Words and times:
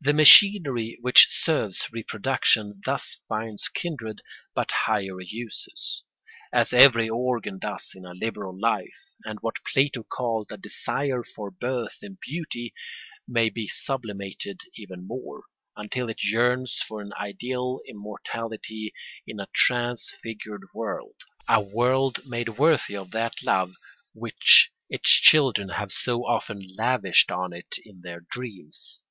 The 0.00 0.14
machinery 0.14 0.96
which 1.00 1.26
serves 1.28 1.88
reproduction 1.90 2.80
thus 2.84 3.18
finds 3.28 3.68
kindred 3.68 4.20
but 4.54 4.70
higher 4.70 5.20
uses, 5.20 6.04
as 6.52 6.72
every 6.72 7.08
organ 7.08 7.58
does 7.58 7.90
in 7.96 8.04
a 8.06 8.12
liberal 8.14 8.56
life; 8.56 9.10
and 9.24 9.40
what 9.40 9.56
Plato 9.66 10.04
called 10.04 10.52
a 10.52 10.56
desire 10.56 11.24
for 11.24 11.50
birth 11.50 11.98
in 12.00 12.16
beauty 12.24 12.72
may 13.26 13.50
be 13.50 13.66
sublimated 13.66 14.60
even 14.76 15.04
more, 15.04 15.42
until 15.76 16.08
it 16.08 16.22
yearns 16.22 16.78
for 16.86 17.00
an 17.00 17.12
ideal 17.14 17.80
immortality 17.88 18.94
in 19.26 19.40
a 19.40 19.48
transfigured 19.52 20.62
world, 20.72 21.16
a 21.48 21.60
world 21.60 22.24
made 22.24 22.50
worthy 22.50 22.94
of 22.94 23.10
that 23.10 23.34
love 23.42 23.74
which 24.12 24.70
its 24.88 25.10
children 25.10 25.70
have 25.70 25.90
so 25.90 26.24
often 26.24 26.62
lavished 26.76 27.32
on 27.32 27.52
it 27.52 27.74
in 27.84 28.02
their 28.02 28.20
dreams. 28.30 29.02